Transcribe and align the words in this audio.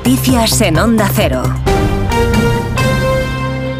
Noticias 0.00 0.62
en 0.62 0.78
Onda 0.78 1.10
Cero. 1.12 1.42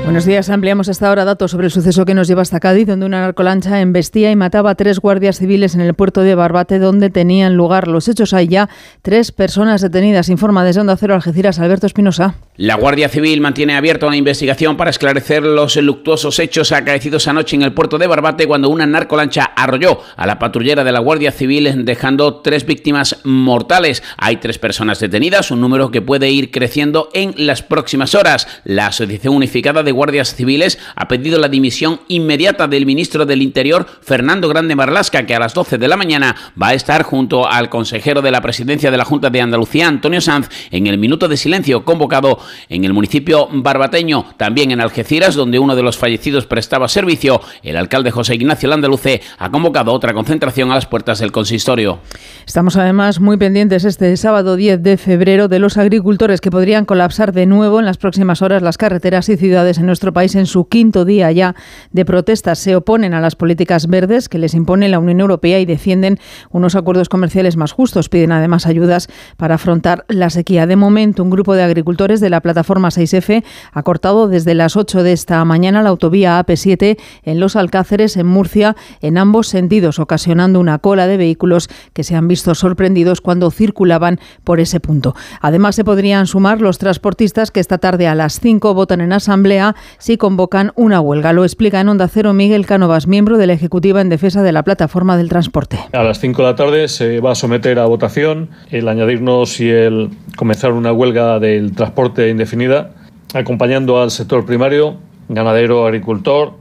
Buenos 0.04 0.26
días. 0.26 0.50
Ampliamos 0.50 0.90
hasta 0.90 1.08
ahora 1.08 1.24
datos 1.24 1.50
sobre 1.50 1.68
el 1.68 1.70
suceso 1.70 2.04
que 2.04 2.12
nos 2.12 2.28
lleva 2.28 2.42
hasta 2.42 2.60
Cádiz, 2.60 2.86
donde 2.86 3.06
una 3.06 3.22
narcolancha 3.22 3.80
embestía 3.80 4.30
y 4.30 4.36
mataba 4.36 4.70
a 4.70 4.74
tres 4.74 5.00
guardias 5.00 5.38
civiles 5.38 5.74
en 5.74 5.80
el 5.80 5.94
puerto 5.94 6.20
de 6.20 6.34
Barbate, 6.34 6.78
donde 6.78 7.08
tenían 7.08 7.56
lugar 7.56 7.88
los 7.88 8.06
hechos. 8.06 8.34
Hay 8.34 8.48
ya 8.48 8.68
tres 9.00 9.32
personas 9.32 9.80
detenidas. 9.80 10.28
Informa 10.28 10.62
desde 10.62 10.82
Onda 10.82 10.98
Cero 10.98 11.14
Algeciras, 11.14 11.58
Alberto 11.58 11.86
Espinosa. 11.86 12.34
La 12.60 12.74
Guardia 12.74 13.08
Civil 13.08 13.40
mantiene 13.40 13.74
abierta 13.74 14.06
una 14.06 14.18
investigación 14.18 14.76
para 14.76 14.90
esclarecer 14.90 15.42
los 15.42 15.76
luctuosos 15.76 16.38
hechos 16.40 16.72
acaecidos 16.72 17.26
anoche 17.26 17.56
en 17.56 17.62
el 17.62 17.72
puerto 17.72 17.96
de 17.96 18.06
Barbate 18.06 18.46
cuando 18.46 18.68
una 18.68 18.84
narcolancha 18.84 19.44
arrolló 19.56 20.02
a 20.14 20.26
la 20.26 20.38
patrullera 20.38 20.84
de 20.84 20.92
la 20.92 20.98
Guardia 20.98 21.32
Civil 21.32 21.86
dejando 21.86 22.42
tres 22.42 22.66
víctimas 22.66 23.16
mortales. 23.24 24.02
Hay 24.18 24.36
tres 24.36 24.58
personas 24.58 25.00
detenidas, 25.00 25.50
un 25.50 25.62
número 25.62 25.90
que 25.90 26.02
puede 26.02 26.30
ir 26.30 26.50
creciendo 26.50 27.08
en 27.14 27.32
las 27.38 27.62
próximas 27.62 28.14
horas. 28.14 28.46
La 28.64 28.88
Asociación 28.88 29.36
Unificada 29.36 29.82
de 29.82 29.92
Guardias 29.92 30.34
Civiles 30.34 30.78
ha 30.96 31.08
pedido 31.08 31.38
la 31.38 31.48
dimisión 31.48 32.02
inmediata 32.08 32.68
del 32.68 32.84
ministro 32.84 33.24
del 33.24 33.40
Interior, 33.40 33.86
Fernando 34.02 34.50
Grande 34.50 34.76
Marlasca, 34.76 35.24
que 35.24 35.34
a 35.34 35.40
las 35.40 35.54
12 35.54 35.78
de 35.78 35.88
la 35.88 35.96
mañana 35.96 36.36
va 36.62 36.68
a 36.68 36.74
estar 36.74 37.04
junto 37.04 37.48
al 37.48 37.70
consejero 37.70 38.20
de 38.20 38.32
la 38.32 38.42
presidencia 38.42 38.90
de 38.90 38.98
la 38.98 39.06
Junta 39.06 39.30
de 39.30 39.40
Andalucía, 39.40 39.88
Antonio 39.88 40.20
Sanz, 40.20 40.50
en 40.70 40.88
el 40.88 40.98
minuto 40.98 41.26
de 41.26 41.38
silencio 41.38 41.86
convocado 41.86 42.38
en 42.68 42.84
el 42.84 42.92
municipio 42.92 43.48
barbateño, 43.52 44.26
también 44.36 44.70
en 44.70 44.80
Algeciras, 44.80 45.34
donde 45.34 45.58
uno 45.58 45.76
de 45.76 45.82
los 45.82 45.96
fallecidos 45.96 46.46
prestaba 46.46 46.88
servicio. 46.88 47.40
El 47.62 47.76
alcalde 47.76 48.10
José 48.10 48.34
Ignacio 48.34 48.68
Landaluce 48.68 49.20
ha 49.38 49.50
convocado 49.50 49.92
otra 49.92 50.14
concentración 50.14 50.70
a 50.70 50.74
las 50.74 50.86
puertas 50.86 51.18
del 51.18 51.32
consistorio. 51.32 52.00
Estamos 52.46 52.76
además 52.76 53.20
muy 53.20 53.36
pendientes 53.36 53.84
este 53.84 54.16
sábado 54.16 54.56
10 54.56 54.82
de 54.82 54.96
febrero 54.96 55.48
de 55.48 55.58
los 55.58 55.76
agricultores 55.76 56.40
que 56.40 56.50
podrían 56.50 56.84
colapsar 56.84 57.32
de 57.32 57.46
nuevo 57.46 57.78
en 57.78 57.86
las 57.86 57.96
próximas 57.96 58.42
horas 58.42 58.62
las 58.62 58.78
carreteras 58.78 59.28
y 59.28 59.36
ciudades 59.36 59.78
en 59.78 59.86
nuestro 59.86 60.12
país 60.12 60.34
en 60.34 60.46
su 60.46 60.68
quinto 60.68 61.04
día 61.04 61.30
ya 61.32 61.54
de 61.92 62.04
protestas. 62.04 62.58
Se 62.58 62.76
oponen 62.76 63.14
a 63.14 63.20
las 63.20 63.36
políticas 63.36 63.86
verdes 63.86 64.28
que 64.28 64.38
les 64.38 64.54
impone 64.54 64.88
la 64.88 64.98
Unión 64.98 65.20
Europea 65.20 65.60
y 65.60 65.66
defienden 65.66 66.18
unos 66.50 66.74
acuerdos 66.74 67.08
comerciales 67.08 67.56
más 67.56 67.72
justos. 67.72 68.08
Piden 68.08 68.32
además 68.32 68.66
ayudas 68.66 69.08
para 69.36 69.56
afrontar 69.56 70.04
la 70.08 70.30
sequía. 70.30 70.66
De 70.66 70.76
momento, 70.76 71.22
un 71.22 71.30
grupo 71.30 71.54
de 71.54 71.62
agricultores 71.62 72.20
de 72.20 72.29
la 72.30 72.40
plataforma 72.40 72.88
6F 72.88 73.44
ha 73.72 73.82
cortado 73.82 74.28
desde 74.28 74.54
las 74.54 74.76
8 74.76 75.02
de 75.02 75.12
esta 75.12 75.44
mañana 75.44 75.82
la 75.82 75.90
autovía 75.90 76.44
AP7 76.44 76.98
en 77.24 77.40
Los 77.40 77.56
Alcáceres, 77.56 78.16
en 78.16 78.26
Murcia, 78.26 78.76
en 79.00 79.18
ambos 79.18 79.48
sentidos, 79.48 79.98
ocasionando 79.98 80.60
una 80.60 80.78
cola 80.78 81.06
de 81.06 81.16
vehículos 81.16 81.68
que 81.92 82.04
se 82.04 82.16
han 82.16 82.28
visto 82.28 82.54
sorprendidos 82.54 83.20
cuando 83.20 83.50
circulaban 83.50 84.18
por 84.44 84.60
ese 84.60 84.80
punto. 84.80 85.14
Además, 85.40 85.74
se 85.74 85.84
podrían 85.84 86.26
sumar 86.26 86.60
los 86.60 86.78
transportistas 86.78 87.50
que 87.50 87.60
esta 87.60 87.78
tarde 87.78 88.06
a 88.06 88.14
las 88.14 88.40
5 88.40 88.74
votan 88.74 89.00
en 89.00 89.12
asamblea 89.12 89.74
si 89.98 90.16
convocan 90.16 90.72
una 90.76 91.00
huelga. 91.00 91.32
Lo 91.32 91.44
explica 91.44 91.80
en 91.80 91.88
Onda 91.88 92.08
Cero 92.08 92.32
Miguel 92.32 92.66
Cánovas, 92.66 93.06
miembro 93.06 93.38
de 93.38 93.46
la 93.46 93.52
Ejecutiva 93.52 94.00
en 94.00 94.08
defensa 94.08 94.42
de 94.42 94.52
la 94.52 94.62
plataforma 94.62 95.16
del 95.16 95.28
transporte. 95.28 95.78
A 95.92 96.02
las 96.02 96.20
5 96.20 96.42
de 96.42 96.48
la 96.48 96.56
tarde 96.56 96.88
se 96.88 97.20
va 97.20 97.32
a 97.32 97.34
someter 97.34 97.78
a 97.78 97.86
votación 97.86 98.50
el 98.70 98.88
añadirnos 98.88 99.60
y 99.60 99.68
el 99.68 100.10
comenzar 100.36 100.72
una 100.72 100.92
huelga 100.92 101.38
del 101.38 101.72
transporte 101.72 102.19
indefinida, 102.28 102.92
acompañando 103.34 104.02
al 104.02 104.10
sector 104.10 104.44
primario, 104.44 104.96
ganadero, 105.28 105.86
agricultor, 105.86 106.52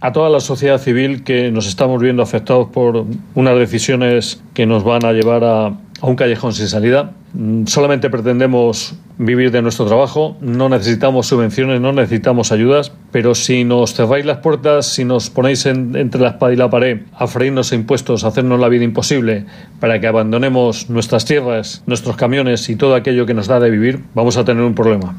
a 0.00 0.12
toda 0.12 0.28
la 0.28 0.40
sociedad 0.40 0.78
civil 0.78 1.24
que 1.24 1.50
nos 1.50 1.66
estamos 1.66 2.02
viendo 2.02 2.22
afectados 2.22 2.68
por 2.68 3.06
unas 3.34 3.58
decisiones 3.58 4.42
que 4.52 4.66
nos 4.66 4.84
van 4.84 5.04
a 5.04 5.12
llevar 5.12 5.44
a, 5.44 5.72
un 6.02 6.16
callejón 6.16 6.52
sin 6.52 6.68
salida. 6.68 7.12
Mm, 7.34 7.66
solamente 7.66 8.10
pretendemos 8.10 8.94
vivir 9.18 9.50
de 9.50 9.60
nuestro 9.60 9.86
trabajo, 9.86 10.36
no 10.40 10.68
necesitamos 10.68 11.26
subvenciones, 11.26 11.80
no 11.80 11.92
necesitamos 11.92 12.52
ayudas, 12.52 12.92
pero 13.10 13.34
si 13.34 13.64
nos 13.64 13.94
cerráis 13.94 14.24
las 14.24 14.38
puertas, 14.38 14.86
si 14.86 15.04
nos 15.04 15.30
ponéis 15.30 15.66
entre 15.66 16.20
la 16.20 16.30
espada 16.30 16.52
y 16.52 16.56
la 16.56 16.70
pared 16.70 17.00
a 17.12 17.26
freírnos 17.26 17.72
impuestos, 17.72 18.22
a 18.22 18.28
hacernos 18.28 18.60
la 18.60 18.68
vida 18.68 18.84
imposible 18.84 19.46
para 19.80 20.00
que 20.00 20.06
abandonemos 20.06 20.88
nuestras 20.90 21.24
tierras, 21.24 21.82
nuestros 21.86 22.16
camiones 22.16 22.68
y 22.68 22.76
todo 22.76 22.94
aquello 22.94 23.26
que 23.26 23.34
nos 23.34 23.48
da 23.48 23.58
de 23.58 23.70
vivir, 23.70 24.04
vamos 24.14 24.36
a 24.36 24.44
tener 24.44 24.62
un 24.62 24.76
problema. 24.76 25.16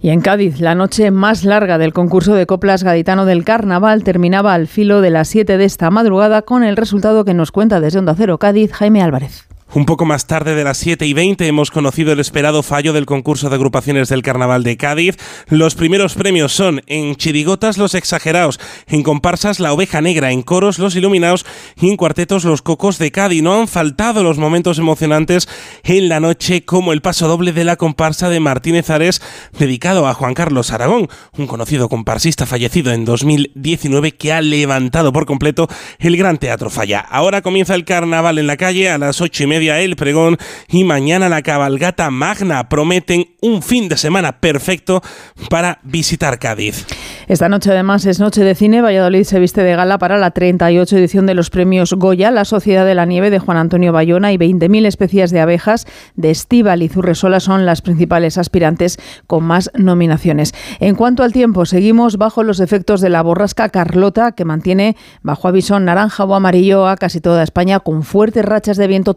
Y 0.00 0.10
en 0.10 0.22
Cádiz, 0.22 0.60
la 0.60 0.74
noche 0.74 1.10
más 1.10 1.44
larga 1.44 1.76
del 1.76 1.92
concurso 1.92 2.34
de 2.34 2.46
coplas 2.46 2.82
gaditano 2.82 3.26
del 3.26 3.44
Carnaval 3.44 4.04
terminaba 4.04 4.54
al 4.54 4.68
filo 4.68 5.02
de 5.02 5.10
las 5.10 5.28
7 5.28 5.58
de 5.58 5.64
esta 5.64 5.90
madrugada 5.90 6.42
con 6.42 6.64
el 6.64 6.76
resultado 6.76 7.24
que 7.24 7.34
nos 7.34 7.52
cuenta 7.52 7.80
desde 7.80 7.98
Onda 7.98 8.14
Cero 8.14 8.38
Cádiz 8.38 8.72
Jaime 8.72 9.02
Álvarez. 9.02 9.46
Un 9.74 9.86
poco 9.86 10.04
más 10.04 10.28
tarde 10.28 10.54
de 10.54 10.62
las 10.62 10.78
7 10.78 11.04
y 11.04 11.14
20 11.14 11.48
hemos 11.48 11.72
conocido 11.72 12.12
el 12.12 12.20
esperado 12.20 12.62
fallo 12.62 12.92
del 12.92 13.06
concurso 13.06 13.48
de 13.48 13.56
agrupaciones 13.56 14.08
del 14.08 14.22
Carnaval 14.22 14.62
de 14.62 14.76
Cádiz. 14.76 15.16
Los 15.48 15.74
primeros 15.74 16.14
premios 16.14 16.52
son 16.52 16.82
en 16.86 17.16
chirigotas 17.16 17.76
los 17.76 17.96
exagerados, 17.96 18.60
en 18.86 19.02
comparsas 19.02 19.58
la 19.58 19.72
oveja 19.72 20.00
negra, 20.00 20.30
en 20.30 20.42
coros 20.42 20.78
los 20.78 20.94
iluminados 20.94 21.44
y 21.76 21.90
en 21.90 21.96
cuartetos 21.96 22.44
los 22.44 22.62
cocos 22.62 22.98
de 22.98 23.10
Cádiz. 23.10 23.42
No 23.42 23.60
han 23.60 23.66
faltado 23.66 24.22
los 24.22 24.38
momentos 24.38 24.78
emocionantes 24.78 25.48
en 25.82 26.08
la 26.08 26.20
noche 26.20 26.64
como 26.64 26.92
el 26.92 27.02
paso 27.02 27.26
doble 27.26 27.52
de 27.52 27.64
la 27.64 27.74
comparsa 27.74 28.28
de 28.28 28.38
Martínez 28.38 28.90
Ares 28.90 29.20
dedicado 29.58 30.06
a 30.06 30.14
Juan 30.14 30.34
Carlos 30.34 30.70
Aragón, 30.70 31.08
un 31.36 31.48
conocido 31.48 31.88
comparsista 31.88 32.46
fallecido 32.46 32.92
en 32.92 33.04
2019 33.04 34.12
que 34.12 34.32
ha 34.32 34.40
levantado 34.40 35.12
por 35.12 35.26
completo 35.26 35.66
el 35.98 36.16
Gran 36.16 36.38
Teatro 36.38 36.70
Falla. 36.70 37.00
Ahora 37.00 37.42
comienza 37.42 37.74
el 37.74 37.84
carnaval 37.84 38.38
en 38.38 38.46
la 38.46 38.56
calle 38.56 38.88
a 38.88 38.98
las 38.98 39.20
8 39.20 39.42
y 39.42 39.46
media 39.48 39.63
el 39.68 39.96
pregón 39.96 40.36
y 40.68 40.84
mañana 40.84 41.28
la 41.28 41.42
cabalgata 41.42 42.10
magna. 42.10 42.68
Prometen 42.68 43.26
un 43.40 43.62
fin 43.62 43.88
de 43.88 43.96
semana 43.96 44.40
perfecto 44.40 45.02
para 45.50 45.78
visitar 45.82 46.38
Cádiz. 46.38 46.86
Esta 47.26 47.48
noche 47.48 47.70
además 47.70 48.04
es 48.06 48.20
noche 48.20 48.44
de 48.44 48.54
cine. 48.54 48.82
Valladolid 48.82 49.24
se 49.24 49.40
viste 49.40 49.62
de 49.62 49.76
gala 49.76 49.98
para 49.98 50.18
la 50.18 50.30
38 50.30 50.96
edición 50.98 51.26
de 51.26 51.34
los 51.34 51.50
premios 51.50 51.92
Goya, 51.94 52.30
la 52.30 52.44
Sociedad 52.44 52.84
de 52.84 52.94
la 52.94 53.06
Nieve 53.06 53.30
de 53.30 53.38
Juan 53.38 53.56
Antonio 53.56 53.92
Bayona 53.92 54.32
y 54.32 54.36
20.000 54.36 54.86
especies 54.86 55.30
de 55.30 55.40
abejas 55.40 55.86
de 56.14 56.30
Estíbal 56.30 56.82
y 56.82 56.88
Zurresola 56.88 57.40
son 57.40 57.66
las 57.66 57.82
principales 57.82 58.38
aspirantes 58.38 58.98
con 59.26 59.44
más 59.44 59.70
nominaciones. 59.74 60.52
En 60.80 60.94
cuanto 60.94 61.22
al 61.22 61.32
tiempo, 61.32 61.66
seguimos 61.66 62.18
bajo 62.18 62.42
los 62.42 62.60
efectos 62.60 63.00
de 63.00 63.08
la 63.08 63.22
borrasca 63.22 63.68
Carlota 63.68 64.32
que 64.32 64.44
mantiene 64.44 64.96
bajo 65.22 65.48
aviso 65.48 65.78
naranja 65.80 66.24
o 66.24 66.34
amarillo 66.34 66.86
a 66.86 66.96
casi 66.96 67.20
toda 67.20 67.42
España 67.42 67.80
con 67.80 68.02
fuertes 68.02 68.44
rachas 68.44 68.76
de 68.76 68.86
viento 68.86 69.14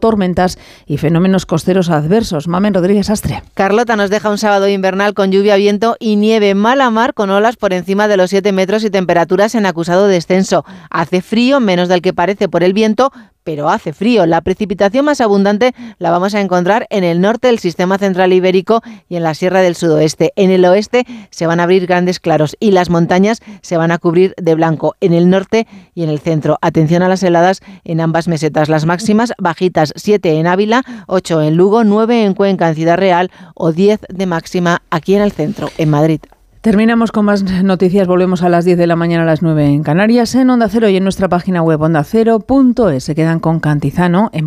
y 0.86 0.96
fenómenos 0.98 1.46
costeros 1.46 1.90
adversos. 1.90 2.48
Mamen 2.48 2.74
Rodríguez 2.74 3.10
Astre. 3.10 3.42
Carlota 3.54 3.96
nos 3.96 4.10
deja 4.10 4.30
un 4.30 4.38
sábado 4.38 4.68
invernal 4.68 5.14
con 5.14 5.30
lluvia, 5.30 5.56
viento 5.56 5.96
y 5.98 6.16
nieve, 6.16 6.54
mala 6.54 6.90
mar 6.90 7.14
con 7.14 7.30
olas 7.30 7.56
por 7.56 7.72
encima 7.72 8.08
de 8.08 8.16
los 8.16 8.30
7 8.30 8.52
metros 8.52 8.84
y 8.84 8.90
temperaturas 8.90 9.54
en 9.54 9.66
acusado 9.66 10.06
descenso. 10.08 10.64
Hace 10.90 11.22
frío, 11.22 11.60
menos 11.60 11.88
del 11.88 12.02
que 12.02 12.12
parece 12.12 12.48
por 12.48 12.62
el 12.62 12.72
viento, 12.72 13.12
pero 13.48 13.70
hace 13.70 13.94
frío. 13.94 14.26
La 14.26 14.42
precipitación 14.42 15.06
más 15.06 15.22
abundante 15.22 15.74
la 15.98 16.10
vamos 16.10 16.34
a 16.34 16.40
encontrar 16.42 16.86
en 16.90 17.02
el 17.02 17.22
norte 17.22 17.48
del 17.48 17.58
sistema 17.58 17.96
central 17.96 18.34
ibérico 18.34 18.82
y 19.08 19.16
en 19.16 19.22
la 19.22 19.32
sierra 19.32 19.62
del 19.62 19.74
sudoeste. 19.74 20.34
En 20.36 20.50
el 20.50 20.66
oeste 20.66 21.06
se 21.30 21.46
van 21.46 21.58
a 21.58 21.62
abrir 21.62 21.86
grandes 21.86 22.20
claros 22.20 22.58
y 22.60 22.72
las 22.72 22.90
montañas 22.90 23.40
se 23.62 23.78
van 23.78 23.90
a 23.90 23.96
cubrir 23.96 24.34
de 24.36 24.54
blanco 24.54 24.96
en 25.00 25.14
el 25.14 25.30
norte 25.30 25.66
y 25.94 26.02
en 26.02 26.10
el 26.10 26.18
centro. 26.18 26.58
Atención 26.60 27.02
a 27.02 27.08
las 27.08 27.22
heladas 27.22 27.62
en 27.84 28.02
ambas 28.02 28.28
mesetas. 28.28 28.68
Las 28.68 28.84
máximas 28.84 29.32
bajitas 29.38 29.94
7 29.96 30.38
en 30.38 30.46
Ávila, 30.46 30.84
8 31.06 31.40
en 31.40 31.56
Lugo, 31.56 31.84
9 31.84 32.24
en 32.24 32.34
Cuenca, 32.34 32.68
en 32.68 32.74
Ciudad 32.74 32.98
Real 32.98 33.30
o 33.54 33.72
10 33.72 34.00
de 34.10 34.26
máxima 34.26 34.82
aquí 34.90 35.14
en 35.14 35.22
el 35.22 35.32
centro, 35.32 35.70
en 35.78 35.88
Madrid. 35.88 36.20
Terminamos 36.60 37.12
con 37.12 37.24
más 37.24 37.44
noticias. 37.62 38.08
Volvemos 38.08 38.42
a 38.42 38.48
las 38.48 38.64
10 38.64 38.78
de 38.78 38.86
la 38.88 38.96
mañana 38.96 39.22
a 39.22 39.26
las 39.26 39.42
9 39.42 39.66
en 39.66 39.84
Canarias, 39.84 40.34
en 40.34 40.50
Onda 40.50 40.68
Cero 40.68 40.88
y 40.88 40.96
en 40.96 41.04
nuestra 41.04 41.28
página 41.28 41.62
web 41.62 41.80
ondacero.es. 41.80 43.04
Se 43.04 43.14
quedan 43.14 43.38
con 43.38 43.60
Cantizano 43.60 44.28
en 44.32 44.46